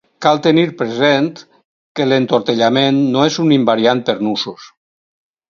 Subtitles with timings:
[0.25, 1.27] Cal tenir present
[1.99, 4.69] que l'entortellament no és un invariant per nusos.